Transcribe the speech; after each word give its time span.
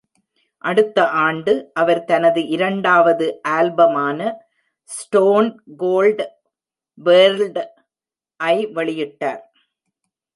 அடுத்த 0.63 0.99
ஆண்டு, 1.23 1.53
அவர் 1.73 1.99
தனது 2.03 2.41
இரண்டாவது 2.47 3.25
ஆல்பமான 3.49 4.19
"ஸ்டோன் 4.89 5.49
கோல்ட் 5.77 6.23
வேர்ல்ட்" 6.97 7.61
ஐ 8.39 8.55
வெளியிட்டார். 8.75 9.43